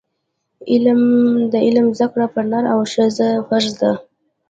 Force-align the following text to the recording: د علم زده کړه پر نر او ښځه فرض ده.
د 1.51 1.53
علم 1.65 1.85
زده 1.97 2.07
کړه 2.13 2.27
پر 2.35 2.45
نر 2.51 2.65
او 2.73 2.79
ښځه 2.93 3.27
فرض 3.47 3.71
ده. 3.81 3.91